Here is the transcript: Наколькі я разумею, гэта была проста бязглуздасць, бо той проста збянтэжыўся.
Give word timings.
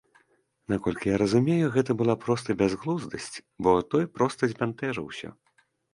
Наколькі 0.71 1.11
я 1.11 1.17
разумею, 1.23 1.65
гэта 1.75 1.91
была 1.99 2.15
проста 2.25 2.55
бязглуздасць, 2.61 3.31
бо 3.69 3.77
той 3.95 4.11
проста 4.19 4.43
збянтэжыўся. 4.55 5.29